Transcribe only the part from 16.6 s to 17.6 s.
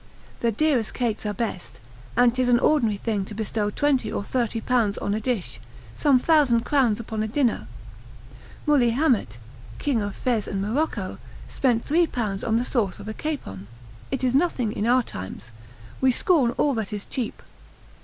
that is cheap.